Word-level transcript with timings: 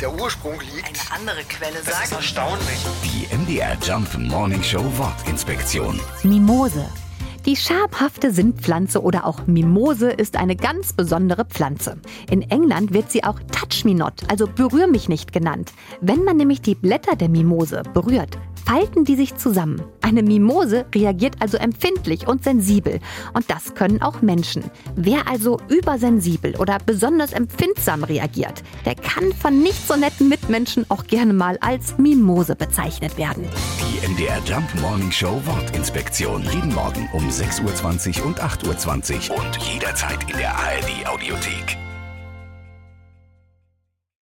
der 0.00 0.12
Ursprung 0.12 0.60
liegt. 0.60 0.86
Eine 0.88 1.20
andere 1.20 1.42
Quelle 1.44 1.74
Das 1.84 1.88
ist 1.88 2.10
sagt. 2.10 2.12
erstaunlich. 2.12 2.86
Die 3.04 3.34
MDR 3.34 3.76
Jump 3.82 4.16
Morning 4.18 4.62
Show 4.62 4.84
Wortinspektion. 4.96 6.00
Mimose. 6.22 6.86
Die 7.44 7.56
schabhafte 7.56 8.32
Sindpflanze 8.32 9.00
oder 9.00 9.24
auch 9.24 9.46
Mimose 9.46 10.10
ist 10.10 10.36
eine 10.36 10.56
ganz 10.56 10.92
besondere 10.92 11.44
Pflanze. 11.44 11.96
In 12.28 12.42
England 12.42 12.92
wird 12.92 13.12
sie 13.12 13.22
auch 13.22 13.38
Touch 13.52 13.84
Me 13.84 13.94
Not, 13.94 14.24
also 14.28 14.48
berühr 14.48 14.88
mich 14.88 15.08
nicht 15.08 15.32
genannt. 15.32 15.72
Wenn 16.00 16.24
man 16.24 16.36
nämlich 16.36 16.60
die 16.60 16.74
Blätter 16.74 17.14
der 17.14 17.28
Mimose 17.28 17.82
berührt, 17.94 18.36
falten 18.66 19.04
die 19.04 19.16
sich 19.16 19.36
zusammen. 19.36 19.82
Eine 20.02 20.22
Mimose 20.22 20.84
reagiert 20.94 21.36
also 21.40 21.56
empfindlich 21.56 22.26
und 22.26 22.44
sensibel. 22.44 23.00
Und 23.32 23.50
das 23.50 23.74
können 23.74 24.02
auch 24.02 24.22
Menschen. 24.22 24.64
Wer 24.96 25.28
also 25.28 25.58
übersensibel 25.68 26.56
oder 26.56 26.78
besonders 26.84 27.32
empfindsam 27.32 28.04
reagiert, 28.04 28.62
der 28.84 28.96
kann 28.96 29.32
von 29.32 29.62
nicht 29.62 29.86
so 29.86 29.96
netten 29.96 30.28
Mitmenschen 30.28 30.84
auch 30.88 31.04
gerne 31.04 31.32
mal 31.32 31.56
als 31.60 31.96
Mimose 31.98 32.56
bezeichnet 32.56 33.16
werden. 33.16 33.44
Die 33.80 34.06
MDR 34.06 34.40
Jump 34.44 34.68
Morning 34.80 35.12
Show 35.12 35.40
Wortinspektion. 35.44 36.42
Jeden 36.52 36.74
Morgen 36.74 37.08
um 37.12 37.28
6.20 37.28 38.20
Uhr 38.20 38.26
und 38.26 38.42
8.20 38.42 39.30
Uhr 39.30 39.38
und 39.38 39.56
jederzeit 39.58 40.30
in 40.30 40.36
der 40.38 40.54
ARD 40.54 41.06
Audiothek. 41.08 41.85